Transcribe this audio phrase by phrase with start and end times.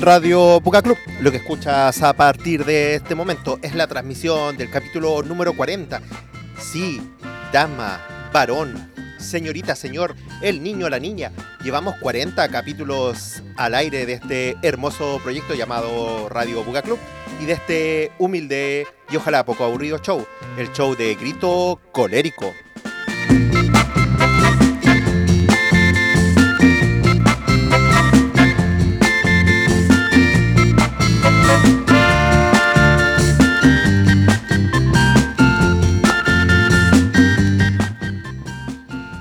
[0.00, 0.96] Radio Puca Club.
[1.20, 6.00] Lo que escuchas a partir de este momento es la transmisión del capítulo número 40.
[6.58, 7.02] Sí,
[7.52, 8.00] dama,
[8.32, 11.32] varón, señorita, señor, el niño, la niña.
[11.62, 16.98] Llevamos 40 capítulos al aire de este hermoso proyecto llamado Radio Puca Club
[17.40, 22.54] y de este humilde y ojalá poco aburrido show, el show de grito colérico.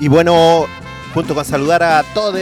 [0.10, 0.66] Bueno,
[1.14, 2.40] junto con saludar a todos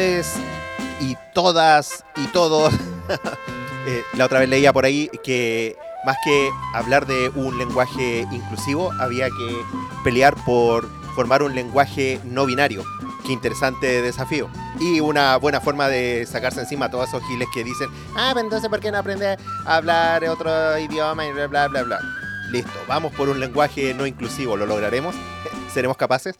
[1.01, 2.73] y todas y todos,
[3.85, 8.93] eh, la otra vez leía por ahí que más que hablar de un lenguaje inclusivo,
[9.01, 9.61] había que
[10.01, 12.85] pelear por formar un lenguaje no binario.
[13.25, 14.49] Qué interesante desafío.
[14.79, 18.45] Y una buena forma de sacarse encima a todos esos giles que dicen, ah, pero
[18.45, 21.99] entonces ¿por qué no aprende a hablar otro idioma y bla, bla, bla, bla?
[22.49, 25.13] Listo, vamos por un lenguaje no inclusivo, ¿lo lograremos?
[25.73, 26.37] ¿Seremos capaces?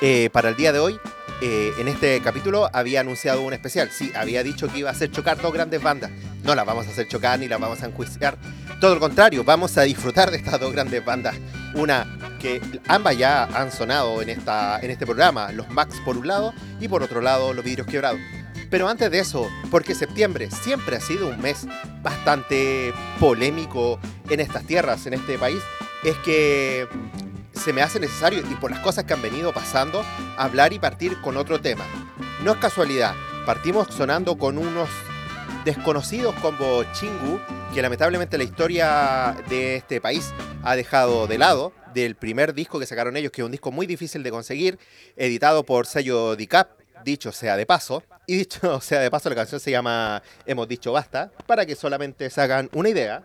[0.00, 0.98] Eh, para el día de hoy,
[1.42, 3.90] eh, en este capítulo había anunciado un especial.
[3.90, 6.10] Sí, había dicho que iba a hacer chocar dos grandes bandas.
[6.42, 8.38] No las vamos a hacer chocar ni las vamos a enjuiciar.
[8.80, 11.36] Todo lo contrario, vamos a disfrutar de estas dos grandes bandas.
[11.74, 16.26] Una que ambas ya han sonado en, esta, en este programa, los Max por un
[16.26, 18.20] lado y por otro lado los vidrios quebrados.
[18.70, 21.66] Pero antes de eso, porque septiembre siempre ha sido un mes
[22.02, 23.98] bastante polémico
[24.30, 25.60] en estas tierras, en este país,
[26.04, 26.86] es que
[27.60, 30.02] se me hace necesario, y por las cosas que han venido pasando,
[30.36, 31.84] hablar y partir con otro tema.
[32.42, 34.88] No es casualidad, partimos sonando con unos
[35.64, 37.38] desconocidos como Chingu,
[37.74, 40.32] que lamentablemente la historia de este país
[40.62, 43.86] ha dejado de lado, del primer disco que sacaron ellos, que es un disco muy
[43.86, 44.78] difícil de conseguir,
[45.16, 49.60] editado por sello DICAP, dicho sea de paso, y dicho sea de paso la canción
[49.60, 53.22] se llama Hemos dicho basta, para que solamente se hagan una idea.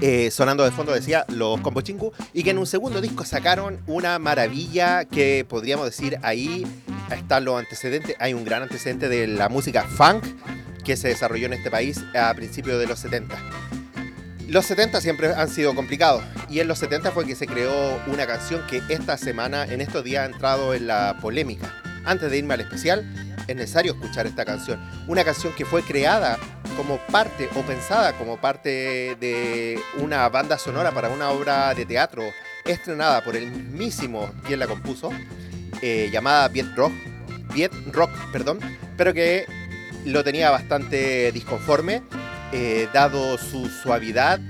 [0.00, 3.80] Eh, sonando de fondo decía los Combo Chingu y que en un segundo disco sacaron
[3.88, 6.64] una maravilla que podríamos decir ahí
[7.10, 10.24] están los antecedentes, hay un gran antecedente de la música funk
[10.84, 13.36] que se desarrolló en este país a principios de los 70.
[14.46, 18.26] Los 70 siempre han sido complicados y en los 70 fue que se creó una
[18.26, 21.74] canción que esta semana, en estos días, ha entrado en la polémica.
[22.06, 24.78] Antes de irme al especial, es necesario escuchar esta canción.
[25.08, 26.38] Una canción que fue creada
[26.76, 32.22] como parte o pensada como parte de una banda sonora para una obra de teatro
[32.64, 35.10] estrenada por el mismísimo quien la compuso,
[35.80, 36.92] eh, llamada Viet Rock,
[37.54, 38.60] Viet Rock, perdón,
[38.96, 39.46] pero que
[40.04, 42.02] lo tenía bastante disconforme,
[42.52, 44.40] eh, dado su suavidad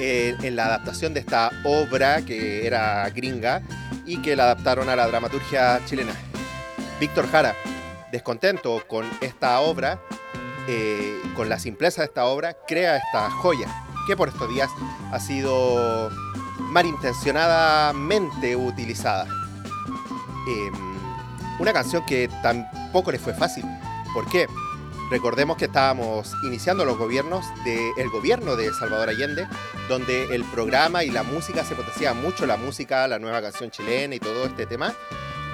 [0.00, 3.62] eh, en la adaptación de esta obra que era gringa
[4.06, 6.14] y que la adaptaron a la dramaturgia chilena.
[6.98, 7.54] Víctor Jara,
[8.12, 10.00] descontento con esta obra,
[10.66, 13.68] eh, con la simpleza de esta obra, crea esta joya
[14.06, 14.70] que por estos días
[15.12, 16.10] ha sido
[16.60, 19.26] malintencionadamente utilizada.
[20.48, 20.72] Em,
[21.58, 23.64] una canción que tampoco le fue fácil.
[24.14, 24.46] ¿Por qué?
[25.10, 29.46] Recordemos que estábamos iniciando los gobiernos del gobierno de Salvador Allende,
[29.88, 34.14] donde el programa y la música se potenciaba mucho, la música, la nueva canción chilena
[34.14, 34.94] y todo este tema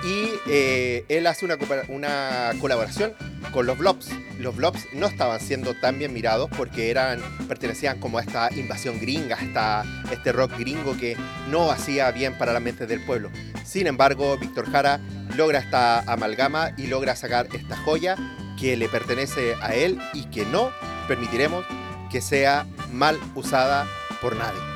[0.05, 1.47] y eh, él hace
[1.89, 3.15] una, colaboración
[3.53, 4.11] con los Blobs.
[4.39, 9.01] Los Blobs no estaban siendo tan bien mirados porque eran, pertenecían como a esta invasión
[9.01, 11.17] gringa, esta, este rock gringo que
[11.51, 13.31] no hacía bien para la mente del pueblo.
[13.65, 15.01] Sin embargo, Víctor Jara
[15.37, 18.17] logra esta amalgama y logra sacar esta joya
[18.61, 20.71] que le pertenece a él y que no
[21.09, 21.65] permitiremos
[22.11, 23.87] que sea mal usada
[24.21, 24.74] por nadie.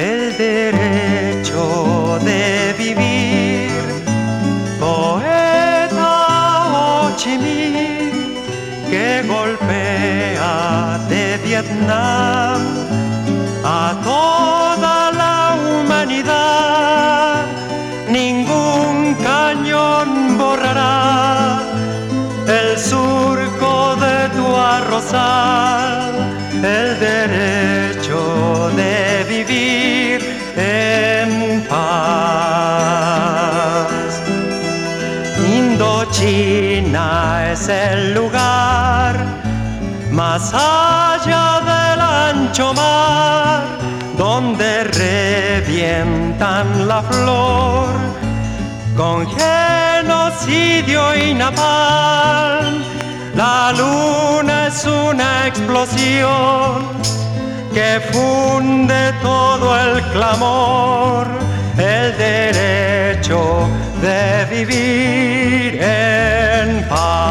[0.00, 3.70] El derecho de vivir.
[4.80, 6.12] Poeta
[6.72, 7.10] Ho
[8.90, 12.60] que golpea de Vietnam
[13.62, 17.44] a toda la humanidad.
[18.08, 21.60] Ningún cañón borrará
[22.58, 26.12] el surco de tu arrozal,
[26.62, 27.49] el derecho
[37.52, 39.16] es el lugar
[40.12, 43.62] más allá del ancho mar
[44.16, 47.88] donde revientan la flor
[48.96, 52.84] con genocidio y napalm
[53.34, 57.00] La luna es una explosión
[57.72, 61.26] que funde todo el clamor,
[61.78, 63.68] el derecho
[64.02, 67.29] de vivir en paz.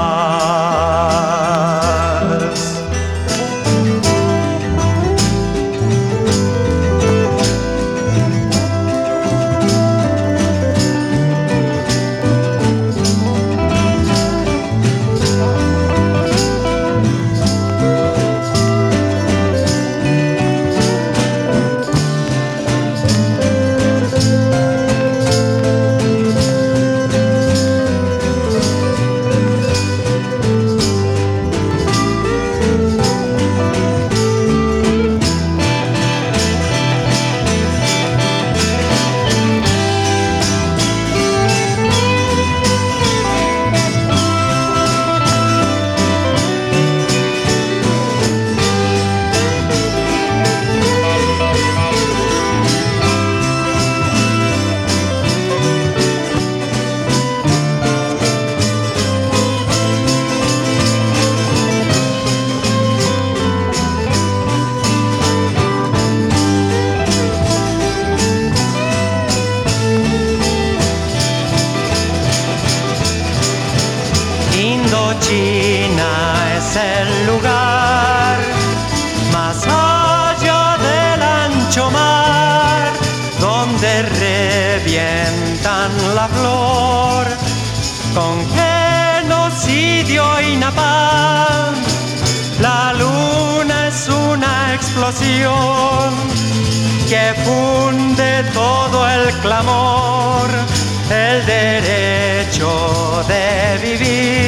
[103.69, 104.39] Sevivi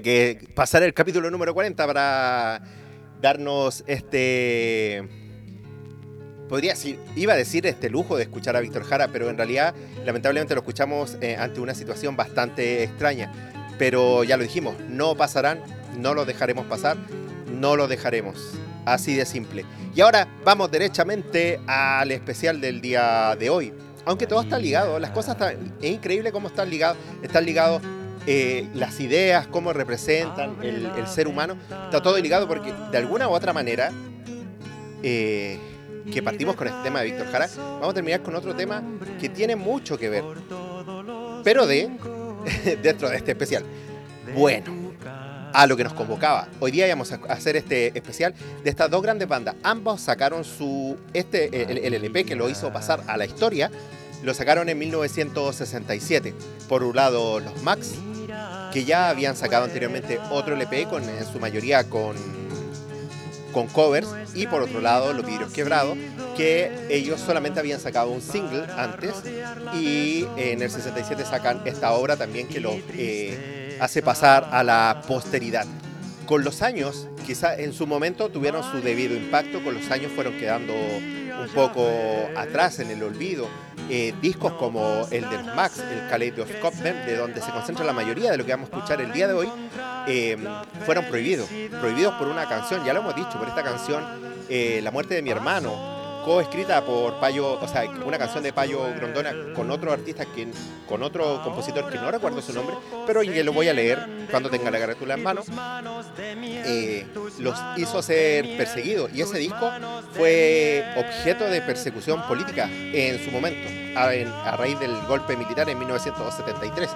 [0.00, 2.62] que pasar el capítulo número 40 para
[3.20, 5.08] darnos este...
[6.48, 9.74] Podría decir, iba a decir este lujo de escuchar a Víctor Jara, pero en realidad
[10.04, 13.32] lamentablemente lo escuchamos eh, ante una situación bastante extraña.
[13.78, 15.62] Pero ya lo dijimos, no pasarán,
[15.98, 16.98] no lo dejaremos pasar,
[17.58, 18.54] no lo dejaremos.
[18.84, 19.64] Así de simple.
[19.94, 23.72] Y ahora vamos derechamente al especial del día de hoy.
[24.04, 27.80] Aunque todo está ligado, las cosas están, es increíble cómo están ligados, están ligados
[28.26, 33.28] eh, las ideas, cómo representan el, el ser humano, está todo ligado porque de alguna
[33.28, 33.90] u otra manera,
[35.02, 35.58] eh,
[36.12, 38.82] que partimos con este tema de Víctor Jara, vamos a terminar con otro tema
[39.20, 40.24] que tiene mucho que ver,
[41.44, 41.90] pero de
[42.82, 43.64] dentro de este especial.
[44.34, 44.72] Bueno,
[45.52, 46.48] a lo que nos convocaba.
[46.60, 49.54] Hoy día íbamos a hacer este especial de estas dos grandes bandas.
[49.62, 53.70] Ambos sacaron su este el, el LP que lo hizo pasar a la historia.
[54.22, 56.34] Lo sacaron en 1967.
[56.68, 57.94] Por un lado los Max,
[58.72, 62.16] que ya habían sacado anteriormente otro LP con en su mayoría con
[63.52, 65.98] con covers y por otro lado Los Vidrios Quebrados
[66.36, 69.12] que ellos solamente habían sacado un single antes
[69.74, 75.02] y en el 67 sacan esta obra también que lo eh, hace pasar a la
[75.06, 75.66] posteridad.
[76.32, 80.32] Con los años, quizá en su momento tuvieron su debido impacto, con los años fueron
[80.38, 81.86] quedando un poco
[82.34, 83.48] atrás en el olvido,
[83.90, 88.38] eh, discos como el del Max, el Kaleidoscope, de donde se concentra la mayoría de
[88.38, 89.48] lo que vamos a escuchar el día de hoy,
[90.08, 90.38] eh,
[90.86, 91.50] fueron prohibidos.
[91.78, 94.02] Prohibidos por una canción, ya lo hemos dicho, por esta canción,
[94.48, 95.91] eh, La muerte de mi hermano,
[96.24, 100.48] coescrita por Payo, o sea, una canción de Payo Grondona con otro artista, que,
[100.88, 102.76] con otro compositor que no recuerdo su nombre,
[103.06, 105.42] pero que lo voy a leer cuando tenga la carátula en mano,
[106.38, 107.06] eh,
[107.38, 109.70] los hizo ser perseguidos y ese disco
[110.12, 116.90] fue objeto de persecución política en su momento, a, raíz del golpe militar en 1973.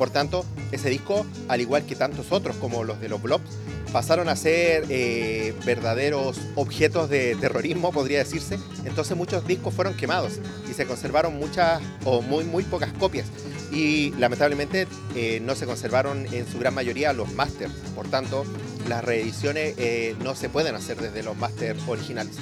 [0.00, 3.44] Por tanto, ese disco, al igual que tantos otros como los de los Blobs,
[3.92, 8.58] pasaron a ser eh, verdaderos objetos de terrorismo, podría decirse.
[8.86, 10.40] Entonces muchos discos fueron quemados
[10.70, 13.26] y se conservaron muchas o muy, muy pocas copias.
[13.72, 17.74] Y lamentablemente eh, no se conservaron en su gran mayoría los masters.
[17.94, 18.46] Por tanto,
[18.88, 22.36] las reediciones eh, no se pueden hacer desde los masters originales.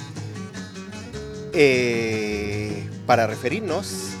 [3.05, 4.13] Para referirnos,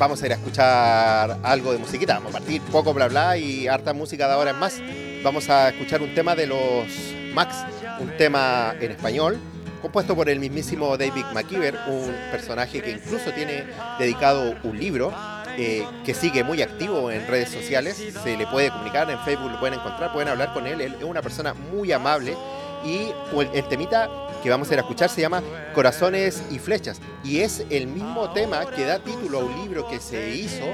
[0.00, 2.14] vamos a ir a escuchar algo de musiquita.
[2.14, 4.80] Vamos a partir poco bla bla y harta música de ahora en más.
[5.22, 6.86] Vamos a escuchar un tema de los
[7.34, 7.66] Max,
[8.00, 9.38] un tema en español,
[9.82, 13.66] compuesto por el mismísimo David McKeever, un personaje que incluso tiene
[13.98, 15.12] dedicado un libro.
[15.58, 19.60] eh, que sigue muy activo en redes sociales, se le puede comunicar en Facebook, lo
[19.60, 22.36] pueden encontrar, pueden hablar con él, él es una persona muy amable
[22.84, 23.12] y
[23.52, 24.08] el, temita
[24.42, 25.42] que vamos a ir a escuchar se llama
[25.74, 27.00] Corazones y Flechas.
[27.22, 30.64] Y es el mismo tema que da título a un libro que se hizo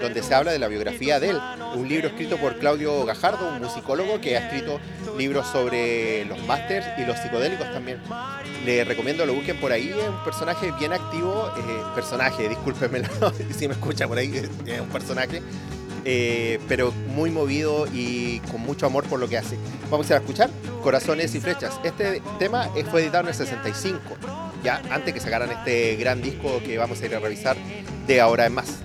[0.00, 1.40] donde se habla de la biografía de él,
[1.74, 4.80] un libro escrito por Claudio Gajardo, un musicólogo que ha escrito
[5.16, 8.00] libros sobre los másters y los psicodélicos también.
[8.64, 13.02] Les recomiendo lo busquen por ahí, es un personaje bien activo, eh, personaje, discúlpenme
[13.56, 14.32] si me escucha por ahí,
[14.66, 15.42] es un personaje,
[16.04, 19.56] eh, pero muy movido y con mucho amor por lo que hace.
[19.90, 20.50] Vamos a ir a escuchar
[20.82, 21.80] Corazones y Flechas.
[21.82, 23.98] Este tema fue editado en el 65,
[24.62, 27.56] ya antes que sacaran este gran disco que vamos a ir a revisar
[28.06, 28.84] de ahora en más.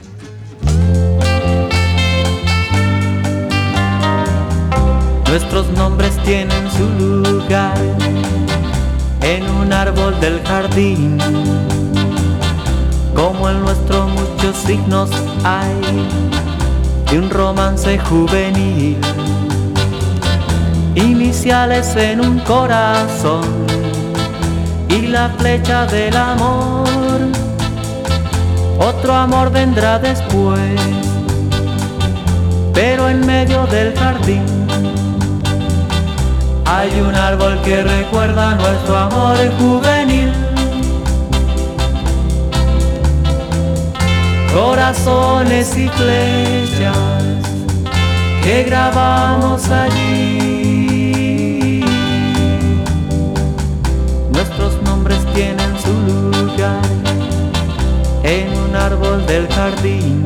[5.29, 7.77] Nuestros nombres tienen su lugar
[9.21, 11.19] en un árbol del jardín.
[13.13, 15.11] Como el nuestro muchos signos
[15.43, 15.81] hay
[17.11, 18.97] de un romance juvenil.
[20.95, 23.45] Iniciales en un corazón
[24.89, 27.19] y la flecha del amor.
[28.79, 30.79] Otro amor vendrá después,
[32.73, 34.43] pero en medio del jardín
[36.65, 40.48] hay un árbol que recuerda nuestro amor juvenil.
[44.59, 46.97] Corazones y flechas
[48.43, 50.99] que grabamos allí.
[54.33, 56.81] Nuestros nombres tienen su lugar
[58.23, 60.25] en un árbol del jardín.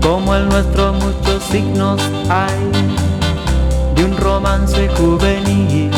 [0.00, 2.70] Como el nuestro muchos signos hay
[3.96, 5.90] de un romance juvenil.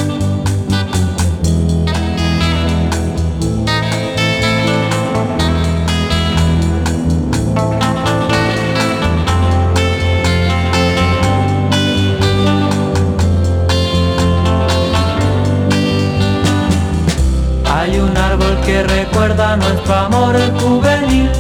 [19.57, 21.31] Nuestro amor juvenil.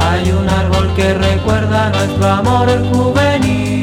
[0.00, 3.82] Hay un árbol que recuerda nuestro amor juvenil.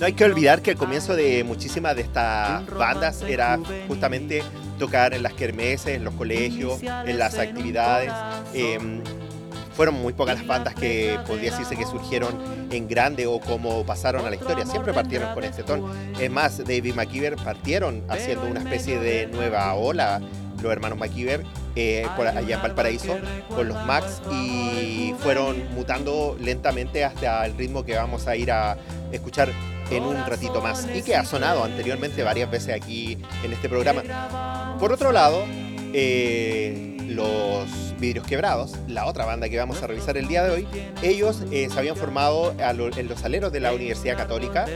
[0.00, 4.42] No hay que olvidar que el comienzo de muchísimas de estas bandas era justamente
[4.78, 8.12] tocar en las kermeses, en los colegios, en las actividades.
[8.52, 8.78] Eh,
[9.74, 12.38] fueron muy pocas las bandas que podría decirse que surgieron
[12.70, 14.64] en grande o como pasaron a la historia.
[14.66, 15.92] Siempre partieron con este tono.
[16.18, 20.20] Es más, David McKeever partieron haciendo una especie de nueva ola,
[20.62, 21.44] los hermanos McKeever,
[21.76, 27.96] eh, allá en Valparaíso, con los Max, y fueron mutando lentamente hasta el ritmo que
[27.96, 28.76] vamos a ir a
[29.12, 29.50] escuchar
[29.90, 34.76] en un ratito más y que ha sonado anteriormente varias veces aquí en este programa.
[34.78, 35.44] Por otro lado,
[35.92, 40.68] eh, los Vidrios Quebrados, la otra banda que vamos a revisar el día de hoy,
[41.02, 44.66] ellos eh, se habían formado en los aleros de la Universidad Católica,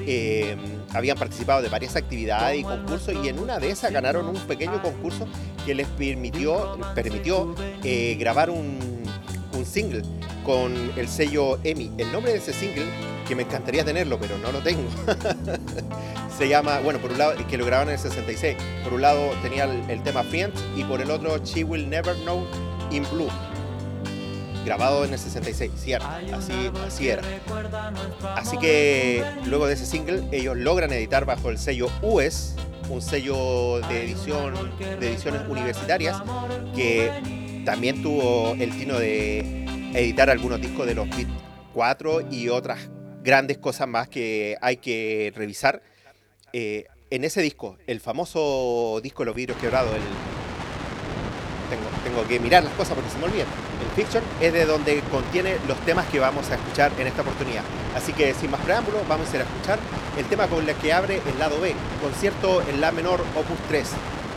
[0.00, 0.56] eh,
[0.92, 4.82] habían participado de varias actividades y concursos y en una de esas ganaron un pequeño
[4.82, 5.28] concurso
[5.64, 9.04] que les permitió, permitió eh, grabar un,
[9.56, 10.02] un single
[10.44, 11.92] con el sello EMI.
[11.98, 12.86] El nombre de ese single,
[13.28, 14.88] que me encantaría tenerlo, pero no lo tengo,
[16.36, 18.56] se llama, bueno, por un lado, que lo grabaron en el 66.
[18.82, 22.16] Por un lado tenía el, el tema Friends y por el otro She Will Never
[22.24, 22.44] Know
[22.92, 23.28] in Blue.
[24.64, 26.52] grabado en el 66, cierto, así,
[26.86, 27.22] así era.
[28.36, 32.54] Así que luego de ese single ellos logran editar bajo el sello US,
[32.88, 36.22] un sello de edición de ediciones universitarias
[36.76, 41.28] que también tuvo el tino de editar algunos discos de los Beat
[41.74, 42.88] 4 y otras
[43.22, 45.82] grandes cosas más que hay que revisar.
[46.52, 50.02] Eh, en ese disco, el famoso disco de los vidrios quebrados, el
[52.04, 53.46] tengo, que mirar las cosas porque se me olvidan.
[53.80, 57.62] El Fiction es de donde contiene los temas que vamos a escuchar en esta oportunidad.
[57.96, 59.78] Así que sin más preámbulos, vamos a ir a escuchar
[60.16, 63.88] el tema con el que abre el lado B, concierto en La menor opus 3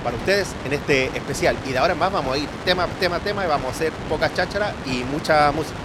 [0.04, 1.58] para ustedes en este especial.
[1.65, 3.92] Y de ahora en más vamos a ir tema, tema, tema y vamos a hacer
[4.08, 5.75] poca cháchara y mucha música.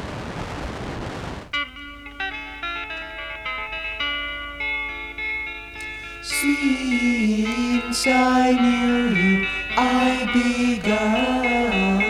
[9.83, 12.10] I began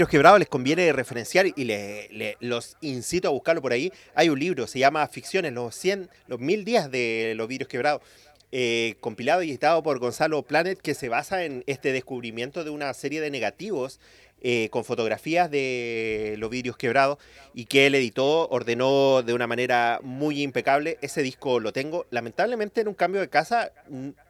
[0.00, 3.92] vidrios quebrados les conviene referenciar y le- los incito a buscarlo por ahí.
[4.14, 8.00] Hay un libro, se llama Ficciones, los 100, los 1000 días de los vidrios quebrados,
[8.50, 12.94] eh, compilado y editado por Gonzalo Planet, que se basa en este descubrimiento de una
[12.94, 14.00] serie de negativos
[14.40, 17.18] eh, con fotografías de los vidrios quebrados
[17.52, 20.96] y que él editó, ordenó de una manera muy impecable.
[21.02, 23.70] Ese disco lo tengo, lamentablemente en un cambio de casa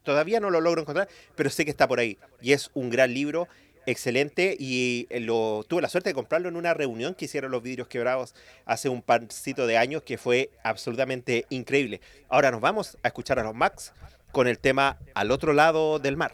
[0.02, 3.14] todavía no lo logro encontrar, pero sé que está por ahí y es un gran
[3.14, 3.46] libro
[3.90, 7.62] excelente y eh, lo, tuve la suerte de comprarlo en una reunión que hicieron los
[7.62, 12.00] vidrios quebrados hace un parcito de años que fue absolutamente increíble.
[12.28, 13.92] Ahora nos vamos a escuchar a los Max
[14.32, 16.32] con el tema Al otro lado del mar.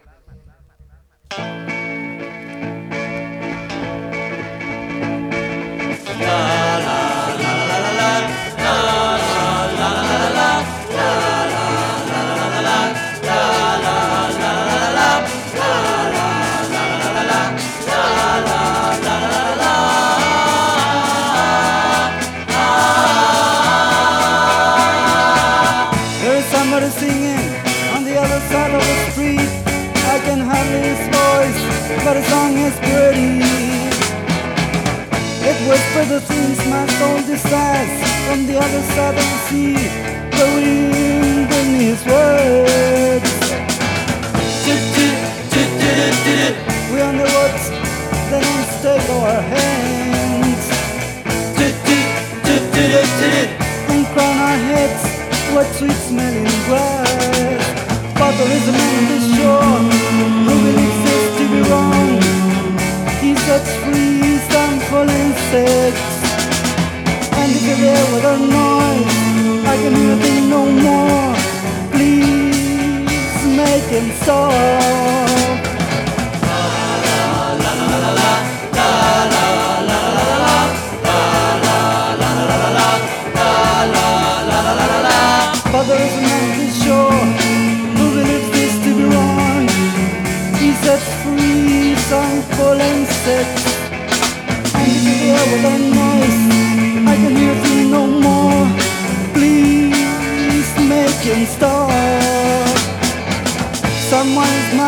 [74.26, 74.86] soul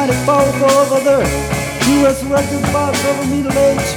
[0.08, 1.58] mighty bold over there
[2.04, 3.90] has record box over middle age.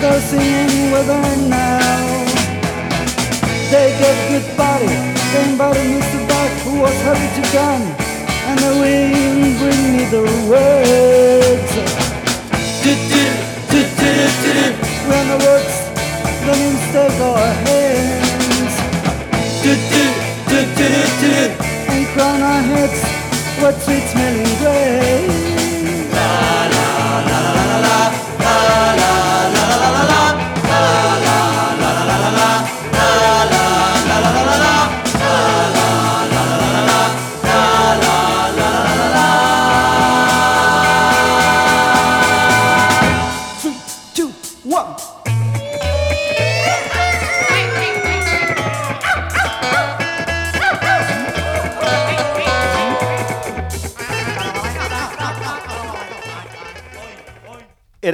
[0.00, 2.26] They're singing with her now.
[3.70, 6.28] They get good body, they invited Mr.
[6.28, 7.82] Back who was happy to come.
[8.48, 12.05] And the wind bring me the words.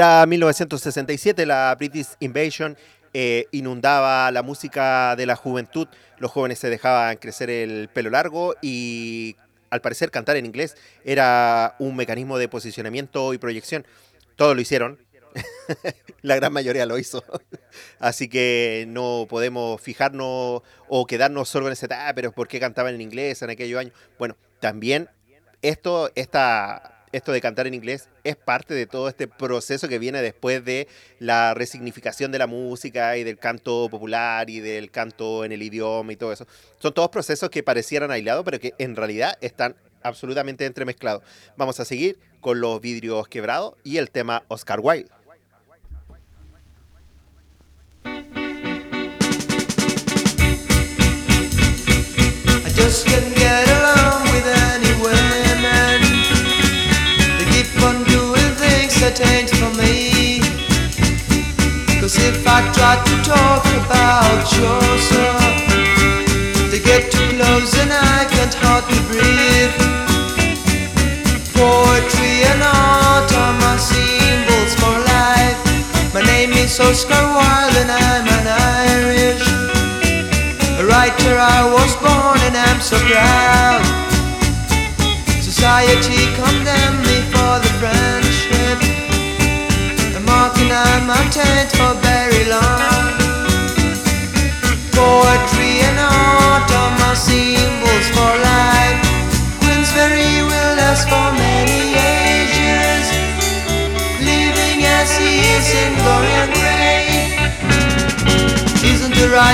[0.02, 2.76] Era 1967, la British Invasion
[3.14, 5.86] eh, inundaba la música de la juventud,
[6.18, 9.36] los jóvenes se dejaban crecer el pelo largo y
[9.70, 13.86] al parecer cantar en inglés era un mecanismo de posicionamiento y proyección.
[14.34, 14.98] Todos lo hicieron,
[16.22, 17.22] la gran mayoría lo hizo.
[18.00, 22.96] Así que no podemos fijarnos o quedarnos solo en ese, ah, pero ¿por qué cantaban
[22.96, 23.94] en inglés en aquellos años?
[24.18, 25.08] Bueno, también
[25.62, 30.22] esto, esta, esto de cantar en inglés es parte de todo este proceso que viene
[30.22, 35.52] después de la resignificación de la música y del canto popular y del canto en
[35.52, 36.46] el idioma y todo eso.
[36.78, 41.22] Son todos procesos que parecieran aislados, pero que en realidad están absolutamente entremezclados.
[41.56, 45.08] Vamos a seguir con los vidrios quebrados y el tema Oscar Wilde.
[59.20, 60.40] Ain't for me.
[62.00, 65.52] Cause if I try to talk about yourself,
[66.70, 69.74] they get too close and I can't hardly breathe.
[71.52, 75.60] Poetry and art are my symbols for life.
[76.14, 78.46] My name is Oscar Wilde and I'm an
[78.88, 79.46] Irish.
[80.80, 84.02] A writer I was born and I'm so proud
[85.40, 86.61] Society condemned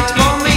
[0.01, 0.48] I'd.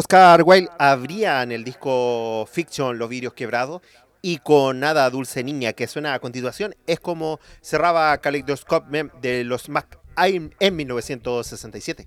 [0.00, 3.82] Oscar Wilde abrían el disco Fiction Los vidrios quebrados
[4.22, 9.68] Y con Nada Dulce Niña, que suena a continuación, es como cerraba Kaleidoscope de los
[9.68, 12.06] Mac en en 1967.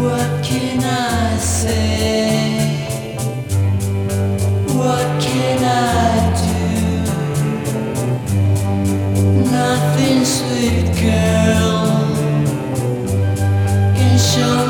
[0.00, 3.16] What can I say?
[4.76, 5.17] What?
[9.50, 11.86] Nothing, sweet girl,
[13.94, 14.67] can show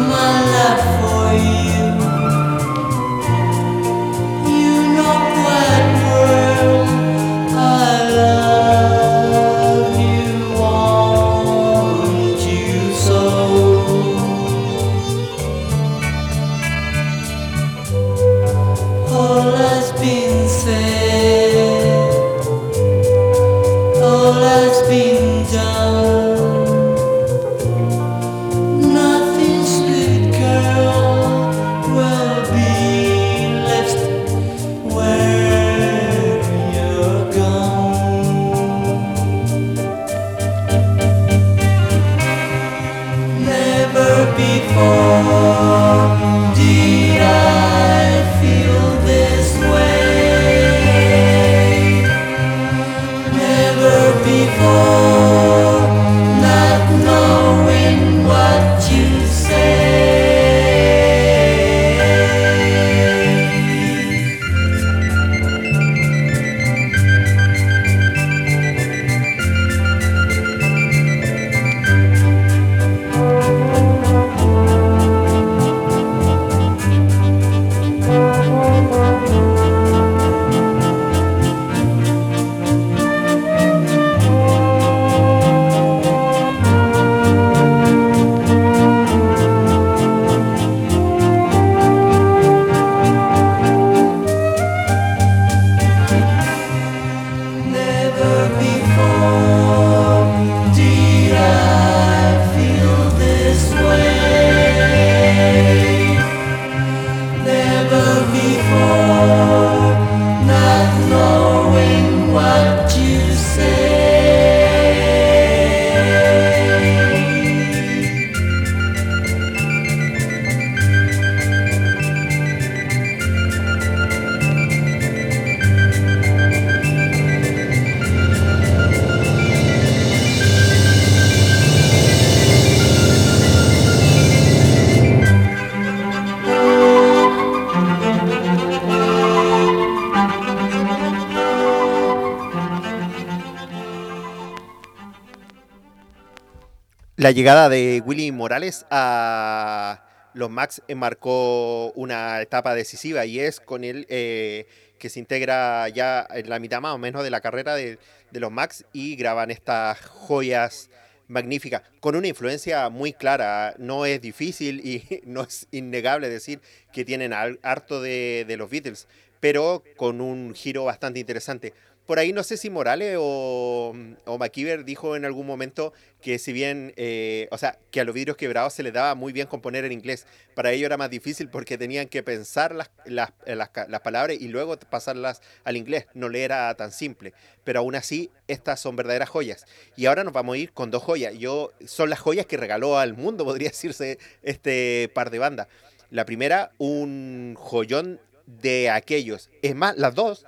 [147.18, 150.04] La llegada de Willy Morales a
[150.34, 154.68] los Max marcó una etapa decisiva y es con él eh,
[155.00, 157.98] que se integra ya en la mitad más o menos de la carrera de,
[158.30, 160.90] los Max y graban estas joyas
[161.26, 163.74] magníficas con una influencia muy clara.
[163.78, 166.60] No es difícil y no es innegable decir
[166.92, 169.08] que tienen harto de los Beatles,
[169.40, 171.74] pero con un giro bastante interesante.
[172.08, 173.94] Por ahí no sé si Morales o,
[174.24, 175.92] o McKeever dijo en algún momento
[176.22, 179.30] que si bien, eh, o sea, que a los vidrios quebrados se les daba muy
[179.34, 183.30] bien componer en inglés, para ellos era más difícil porque tenían que pensar las, las,
[183.68, 187.94] ca- las palabras y luego pasarlas al inglés, no le era tan simple, pero aún
[187.94, 189.66] así estas son verdaderas joyas.
[189.94, 192.96] Y ahora nos vamos a ir con dos joyas, yo son las joyas que regaló
[192.96, 195.68] al mundo, podría decirse, este par de bandas.
[196.10, 200.46] La primera, un joyón de aquellos, es más, las dos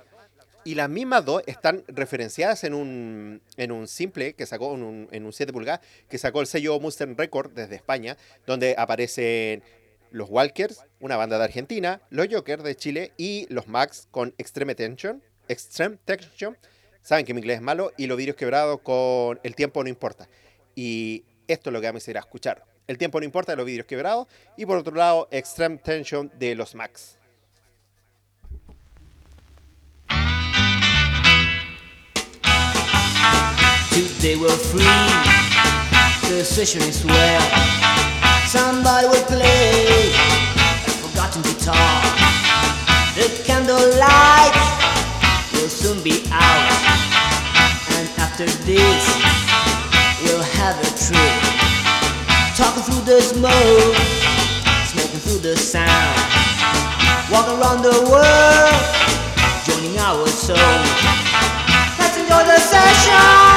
[0.63, 5.07] y las mismas dos están referenciadas en un, en un simple que sacó, en un,
[5.11, 9.63] en un 7 pulgadas, que sacó el sello Mustang Record desde España, donde aparecen
[10.11, 14.75] los Walkers, una banda de Argentina, los Jokers de Chile y los Max con Extreme
[14.75, 16.57] Tension, Extreme Tension,
[17.01, 20.27] saben que mi inglés es malo, y los vídeos quebrados con El tiempo no importa.
[20.75, 22.63] Y esto es lo que vamos a ir a escuchar.
[22.87, 26.55] El tiempo no importa de los vídeos quebrados, y por otro lado, Extreme Tension de
[26.55, 27.17] los Max.
[33.91, 34.87] Today we're free,
[36.29, 37.41] the session is well.
[38.47, 40.07] Somebody will play
[40.87, 41.75] a forgotten guitar.
[43.19, 44.55] The candlelight
[45.51, 46.71] will soon be out,
[47.99, 49.03] and after this
[50.23, 51.41] we'll have a trip.
[52.55, 53.95] Talking through the smoke,
[54.87, 56.15] smoking through the sound,
[57.29, 58.71] walking around the world,
[59.67, 60.55] joining our soul.
[61.99, 63.50] Let's enjoy the session.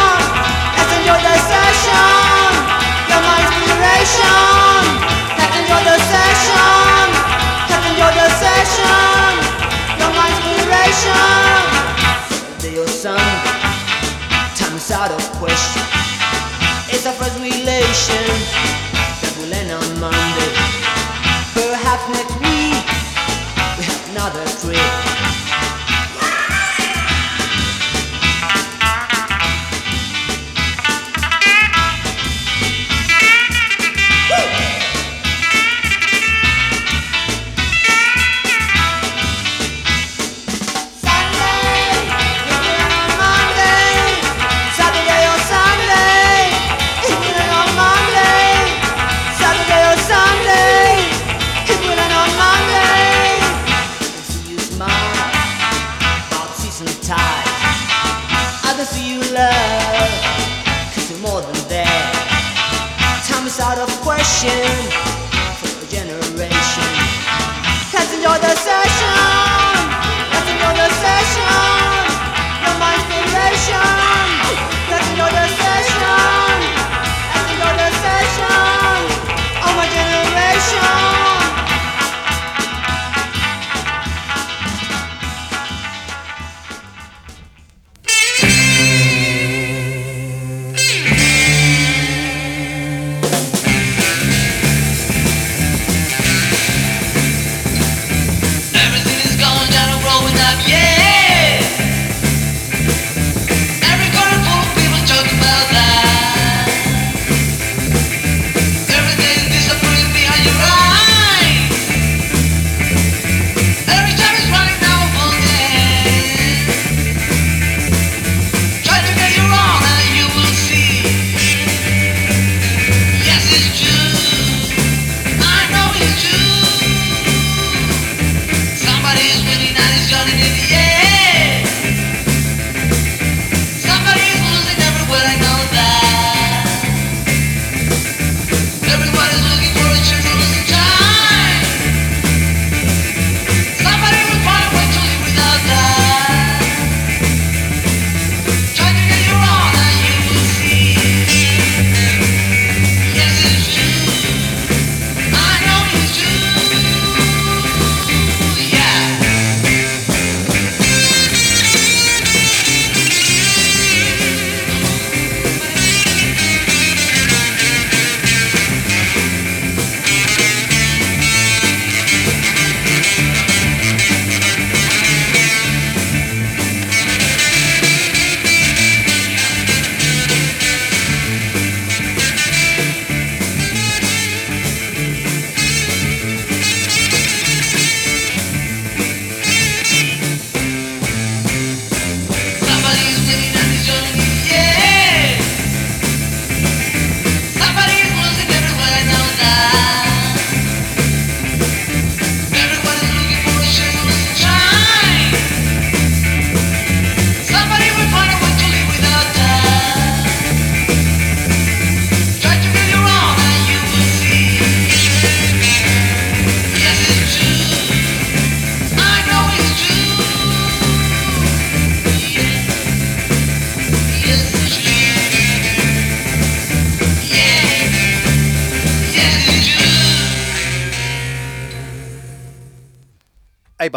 [14.91, 15.83] Out of question.
[16.93, 18.84] It's a first relation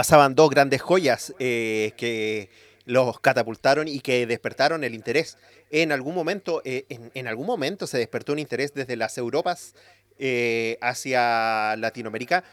[0.07, 2.49] pasaban dos grandes joyas eh, que
[2.85, 5.37] los catapultaron y que despertaron el interés.
[5.69, 9.75] En algún momento, eh, en, en algún momento se despertó un interés desde las Europas
[10.17, 12.45] eh, hacia Latinoamérica,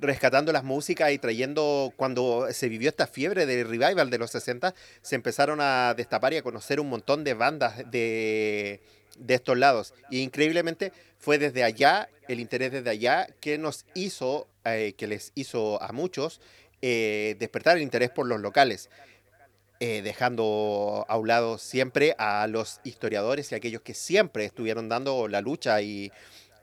[0.00, 4.72] rescatando las músicas y trayendo, cuando se vivió esta fiebre de revival de los 60,
[5.00, 8.80] se empezaron a destapar y a conocer un montón de bandas de,
[9.18, 9.92] de estos lados.
[10.08, 15.32] Y increíblemente fue desde allá, el interés desde allá, que nos hizo, eh, que les
[15.34, 16.40] hizo a muchos
[16.82, 18.90] eh, despertar el interés por los locales.
[19.80, 25.26] eh, dejando a un lado siempre a los historiadores y aquellos que siempre estuvieron dando
[25.26, 26.12] la lucha y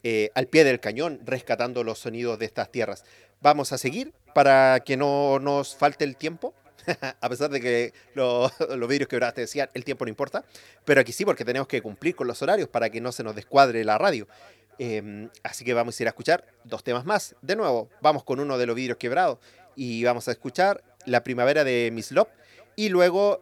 [0.03, 3.03] eh, al pie del cañón, rescatando los sonidos de estas tierras.
[3.41, 6.53] Vamos a seguir para que no nos falte el tiempo.
[7.21, 10.45] a pesar de que lo- los vídeos que te decían, el tiempo no importa.
[10.85, 13.35] Pero aquí sí, porque tenemos que cumplir con los horarios para que no se nos
[13.35, 14.29] descuadre la radio.
[14.77, 17.35] Eh, así que vamos a ir a escuchar dos temas más.
[17.41, 19.39] De nuevo, vamos con uno de los vidrios quebrados
[19.79, 22.27] y vamos a escuchar La Primavera de Miss Love.
[22.75, 23.39] Y luego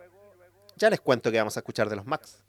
[0.75, 2.43] ya les cuento que vamos a escuchar de los Max.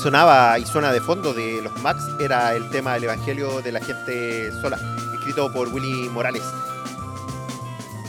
[0.00, 3.80] Sonaba y suena de fondo de los Max era el tema del Evangelio de la
[3.80, 4.78] gente sola,
[5.12, 6.42] escrito por Willy Morales.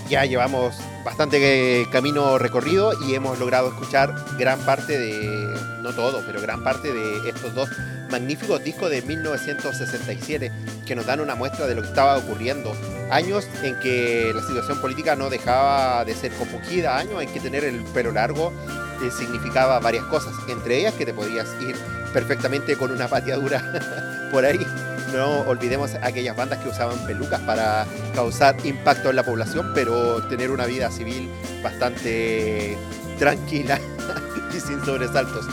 [0.07, 6.23] Ya llevamos bastante eh, camino recorrido y hemos logrado escuchar gran parte de, no todo,
[6.25, 7.69] pero gran parte de estos dos
[8.09, 10.51] magníficos discos de 1967
[10.85, 12.75] que nos dan una muestra de lo que estaba ocurriendo.
[13.09, 17.63] Años en que la situación política no dejaba de ser compungida, años en que tener
[17.63, 18.53] el pelo largo
[19.01, 21.75] eh, significaba varias cosas, entre ellas que te podías ir
[22.13, 24.65] perfectamente con una pateadura por ahí.
[25.11, 27.85] No olvidemos aquellas bandas que usaban pelucas para
[28.15, 31.29] causar impacto en la población, pero tener una vida civil
[31.61, 32.77] bastante
[33.19, 33.77] tranquila
[34.55, 35.45] y sin sobresaltos.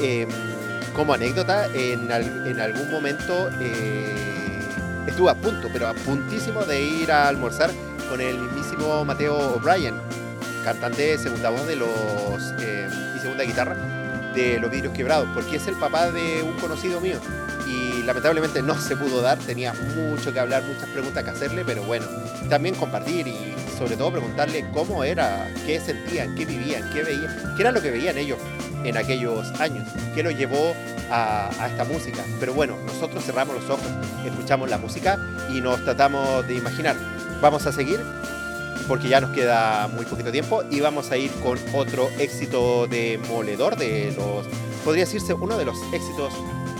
[0.00, 0.28] Em,
[0.94, 4.14] como anécdota, en, al- en algún momento eh,
[5.08, 7.70] estuve a punto, pero a puntísimo de ir a almorzar
[8.08, 9.94] con el mismísimo Mateo O'Brien,
[10.64, 11.88] cantante segunda voz de los
[12.60, 13.74] eh, y segunda guitarra
[14.34, 17.18] de los vidrios quebrados, porque es el papá de un conocido mío
[18.06, 22.06] lamentablemente no se pudo dar, tenía mucho que hablar, muchas preguntas que hacerle, pero bueno,
[22.48, 27.62] también compartir y sobre todo preguntarle cómo era, qué sentían, qué vivían, qué veían, qué
[27.62, 28.38] era lo que veían ellos
[28.84, 30.74] en aquellos años, qué los llevó
[31.10, 32.24] a, a esta música.
[32.38, 33.86] Pero bueno, nosotros cerramos los ojos,
[34.24, 35.18] escuchamos la música
[35.52, 36.96] y nos tratamos de imaginar.
[37.40, 38.00] Vamos a seguir
[38.86, 43.76] porque ya nos queda muy poquito tiempo y vamos a ir con otro éxito demoledor
[43.76, 44.46] de los,
[44.84, 46.32] podría decirse uno de los éxitos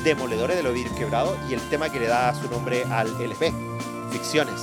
[0.07, 3.53] demoledores de los vidrios quebrados y el tema que le da su nombre al LP,
[4.13, 4.61] Ficciones.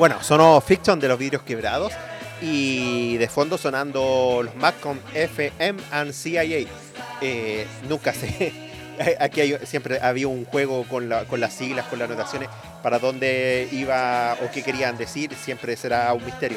[0.00, 1.92] Bueno, sonó Fiction de los vidrios quebrados
[2.40, 6.66] y de fondo sonando los Macom FM and CIA.
[7.20, 8.50] Eh, nunca sé.
[9.20, 12.48] Aquí siempre había un juego con, la- con las siglas, con las anotaciones,
[12.82, 16.56] para dónde iba o qué querían decir, siempre será un misterio.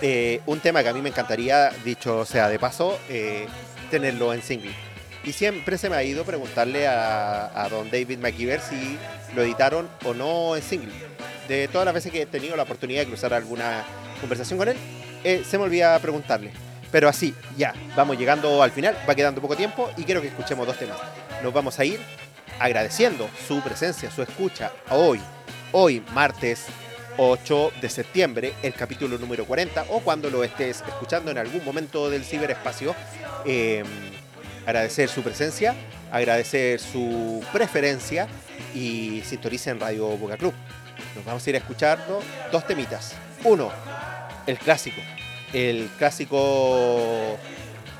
[0.00, 3.46] Eh, un tema que a mí me encantaría, dicho sea de paso, eh,
[3.92, 4.74] tenerlo en single.
[5.22, 8.98] Y siempre se me ha ido preguntarle a, a don David McKeever si
[9.36, 11.11] lo editaron o no en single.
[11.48, 13.84] De todas las veces que he tenido la oportunidad de cruzar alguna
[14.20, 14.76] conversación con él,
[15.24, 16.52] eh, se me olvida preguntarle.
[16.90, 20.66] Pero así, ya, vamos llegando al final, va quedando poco tiempo y quiero que escuchemos
[20.66, 20.98] dos temas.
[21.42, 22.00] Nos vamos a ir
[22.58, 25.20] agradeciendo su presencia, su escucha hoy,
[25.72, 26.66] hoy martes
[27.16, 32.08] 8 de septiembre, el capítulo número 40, o cuando lo estés escuchando en algún momento
[32.10, 32.94] del ciberespacio.
[33.44, 33.82] Eh,
[34.66, 35.74] agradecer su presencia,
[36.10, 38.28] agradecer su preferencia
[38.74, 40.54] y sintonicen Radio Boca Club.
[41.14, 43.14] Nos vamos a ir escuchando dos temitas.
[43.44, 43.70] Uno,
[44.46, 45.00] el clásico.
[45.52, 47.38] El clásico,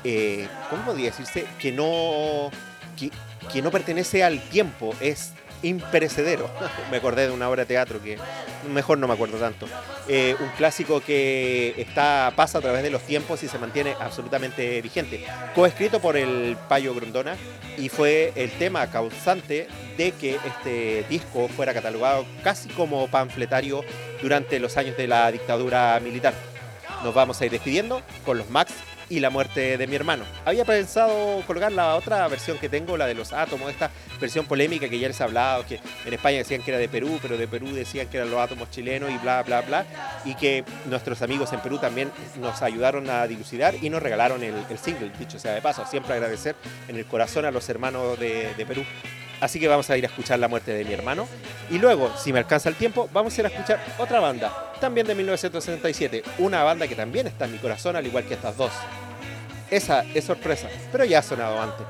[0.03, 1.45] eh, ¿cómo podría decirse?
[1.59, 2.49] Que no,
[2.97, 3.11] que,
[3.51, 5.33] que no pertenece al tiempo, es
[5.63, 6.49] imperecedero.
[6.91, 8.17] me acordé de una obra de teatro que
[8.71, 9.67] mejor no me acuerdo tanto.
[10.07, 14.81] Eh, un clásico que está, pasa a través de los tiempos y se mantiene absolutamente
[14.81, 15.25] vigente.
[15.55, 17.35] Coescrito por el Payo Grondona
[17.77, 23.83] y fue el tema causante de que este disco fuera catalogado casi como panfletario
[24.21, 26.33] durante los años de la dictadura militar.
[27.03, 28.73] Nos vamos a ir despidiendo con los Max
[29.09, 30.23] y la muerte de mi hermano.
[30.45, 34.89] Había pensado colgar la otra versión que tengo, la de los átomos, esta versión polémica
[34.89, 37.47] que ya les he hablado, que en España decían que era de Perú, pero de
[37.47, 39.85] Perú decían que eran los átomos chilenos y bla, bla, bla,
[40.25, 44.53] y que nuestros amigos en Perú también nos ayudaron a dilucidar y nos regalaron el,
[44.77, 46.55] single, dicho sea de paso, siempre agradecer
[46.87, 48.83] en el corazón a los hermanos de Perú.
[49.43, 51.27] Así que vamos a ir a escuchar la muerte de mi hermano.
[51.69, 55.05] Y luego, si me alcanza el tiempo, vamos a ir a escuchar otra banda, también
[55.05, 56.23] de 1967.
[56.37, 58.71] Una banda que también está en mi corazón, al igual que estas dos.
[59.69, 61.85] Esa es sorpresa, pero ya ha sonado antes.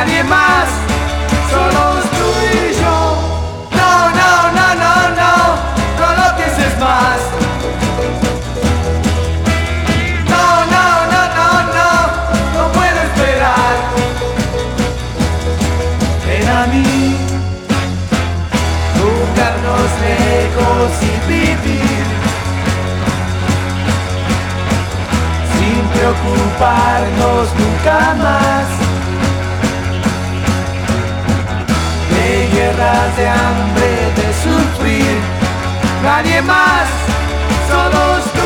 [0.00, 0.66] Nadie más,
[1.50, 1.82] solo
[2.16, 2.96] tú y yo.
[3.78, 5.34] No, no, no, no, no,
[6.00, 7.18] no lo pienses más.
[10.32, 10.44] No,
[10.74, 11.90] no, no, no, no,
[12.54, 13.76] no puedo esperar.
[16.26, 17.16] Ven a mí,
[19.02, 22.06] buscarnos lejos y vivir.
[25.52, 28.79] Sin preocuparnos nunca más.
[32.90, 35.20] De hambre, de sufrir.
[36.02, 36.88] Nadie más,
[37.68, 38.39] solo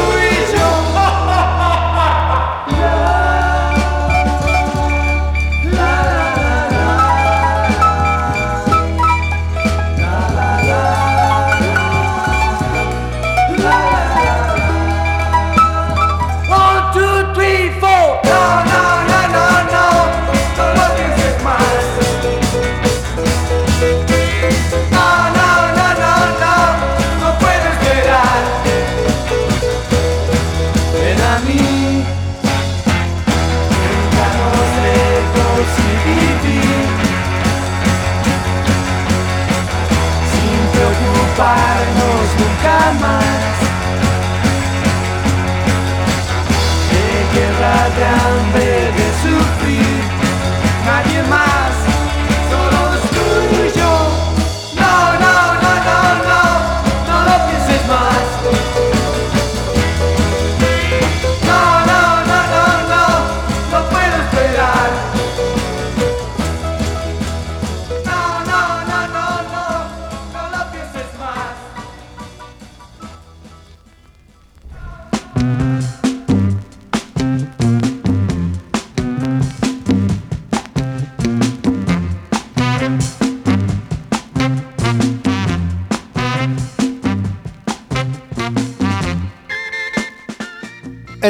[51.28, 51.63] Nadie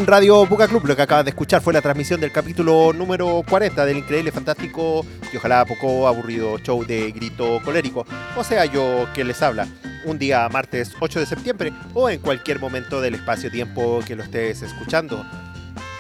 [0.05, 3.43] En Radio Buca Club lo que acabas de escuchar fue la transmisión del capítulo número
[3.49, 5.03] 40 del increíble, fantástico
[5.33, 8.05] y ojalá poco aburrido show de grito colérico.
[8.37, 9.67] O sea, yo que les habla,
[10.05, 14.61] un día martes 8 de septiembre o en cualquier momento del espacio-tiempo que lo estés
[14.61, 15.25] escuchando.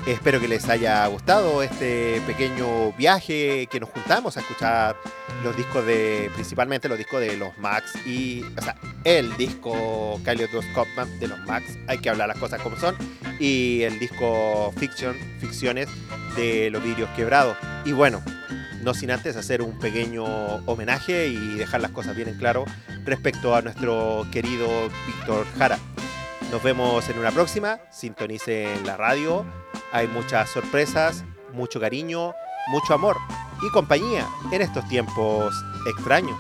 [0.07, 4.97] Espero que les haya gustado este pequeño viaje que nos juntamos a escuchar
[5.43, 11.19] los discos de, principalmente los discos de los Max y, o sea, el disco Scotman
[11.21, 12.95] de los Max, hay que hablar las cosas como son,
[13.41, 15.89] y el disco Fiction, Ficciones
[16.37, 17.57] de los vidrios quebrados.
[17.87, 18.23] Y bueno,
[18.83, 20.25] no sin antes hacer un pequeño
[20.67, 22.67] homenaje y dejar las cosas bien en claro
[23.07, 24.69] respecto a nuestro querido
[25.07, 25.79] Víctor Jara.
[26.51, 29.45] Nos vemos en una próxima, sintonicen la radio,
[29.93, 32.33] hay muchas sorpresas, mucho cariño,
[32.69, 33.17] mucho amor
[33.63, 35.55] y compañía en estos tiempos
[35.97, 36.37] extraños.